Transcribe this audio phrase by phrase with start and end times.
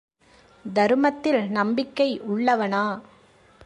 [0.65, 2.85] தருமத்தில் நம்பிக்கை உள்ளவனா?